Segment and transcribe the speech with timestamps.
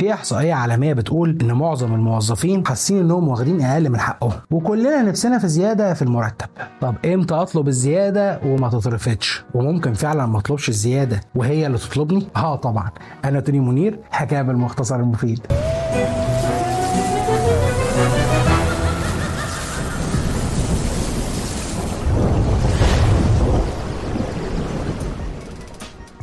[0.00, 4.32] في احصائيه عالمية بتقول إن معظم الموظفين حاسين إنهم واخدين أقل من حقهم.
[4.50, 6.46] وكلنا نفسنا في زيادة في المرتب.
[6.80, 12.56] طب إمتى أطلب الزيادة وما تترفضش وممكن فعلا ما أطلبش الزيادة وهي اللي تطلبني؟ آه
[12.56, 12.90] طبعا.
[13.24, 15.46] أنا توني منير حكاية بالمختصر المفيد.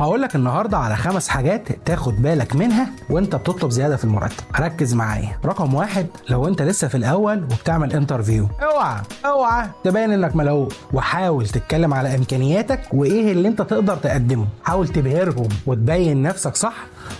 [0.00, 4.44] هقول لك النهارده على خمس حاجات تاخد بالك منها وانت بتطلب زيادة في المرتب.
[4.60, 5.38] ركز معايا.
[5.44, 11.46] رقم واحد لو انت لسه في الأول وبتعمل interview اوعى اوعى تبين انك ملهوف وحاول
[11.48, 14.46] تتكلم على إمكانياتك وإيه اللي انت تقدر تقدمه.
[14.64, 16.74] حاول تبهرهم وتبين نفسك صح.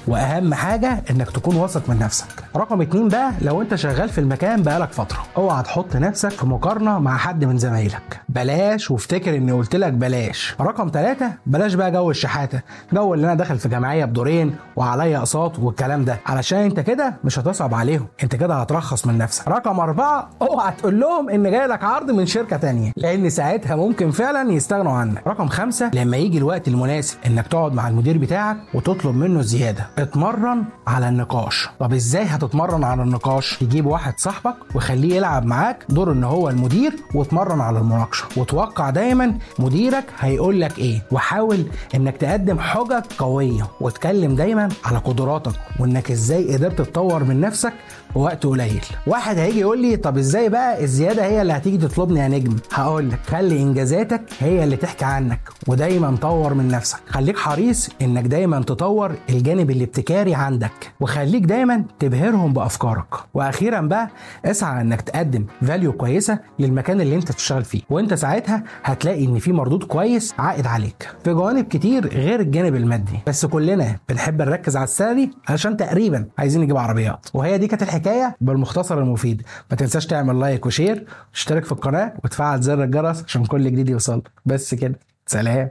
[0.06, 2.26] وأهم حاجة إنك تكون واثق من نفسك.
[2.56, 6.98] رقم اتنين بقى لو انت شغال في المكان بقالك فترة اوعى تحط نفسك في مقارنة
[6.98, 8.20] مع حد من زمايلك.
[8.28, 10.54] بلاش وافتكر إني قلت لك بلاش.
[10.60, 12.60] رقم ثلاثة بلاش بقى جو الشحاتة.
[12.92, 16.20] جو اللي أنا داخل في جمعية بدورين وعليا أقساط والكلام ده.
[16.26, 18.06] علشان انت كده مش هتصعب عليهم.
[18.22, 19.48] انت كده هترخص من نفسك.
[19.48, 24.10] رقم أربعة اوعى تقول لهم إن جاي لك عرض من شركة تانية لأن ساعتها ممكن
[24.10, 25.26] فعلا يستغنوا عنك.
[25.26, 30.64] رقم خمسة لما يجي الوقت المناسب إنك تقعد مع المدير بتاعك وتطلب منه الزياده اتمرن
[30.86, 31.68] على النقاش.
[31.80, 36.96] طب إزاي هتتمرن على النقاش؟ تجيب واحد صاحبك وخليه يلعب معاك دور إن هو المدير
[37.14, 38.24] واتمرن على المناقشة.
[38.36, 41.02] وتوقع دايما مديرك هيقول لك إيه.
[41.12, 41.64] وحاول
[41.94, 47.72] إنك تقدم حجج قوية واتكلم دايما على قدراتك وإنك إزاي قدرت تطور من نفسك
[48.14, 48.80] وقت قليل.
[49.06, 53.10] واحد هيجي يقول لي طب إزاي بقى الزيادة هي اللي هتيجي تطلبني يا نجم؟ هقول
[53.10, 56.98] لك خلي إنجازاتك هي اللي تحكي عنك ودايما طور من نفسك.
[57.06, 63.06] خليك حريص إنك دايما تطور الجانب الابتكاري عندك وخليك دايما تبهرهم بأفكارك.
[63.34, 64.08] وأخيرا بقى
[64.44, 69.52] اسعى إنك تقدم value كويسة للمكان اللي أنت تشتغل فيه وأنت ساعتها هتلاقي إن في
[69.52, 71.08] مردود كويس عائد عليك.
[71.24, 73.18] في جوانب كتير غير الجانب المادي.
[73.26, 77.26] بس كلنا بنحب نركز على ال salary علشان تقريبا عايزين نجيب عربيات.
[77.34, 79.42] وهي دي كانت الحكاية بالمختصر المفيد.
[79.70, 83.88] ما تنساش تعمل like و share واشترك في القناة وتفعل زر الجرس عشان كل جديد
[83.88, 84.22] يوصل.
[84.46, 85.70] بس كده سلام.